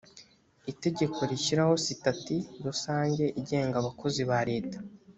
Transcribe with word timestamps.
itegeko 0.71 1.19
rishyiraho 1.31 1.73
sitati 1.85 2.37
rusange 2.65 3.23
igenga 3.39 3.75
abakozi 3.81 4.21
ba 4.29 4.39
leta 4.49 4.77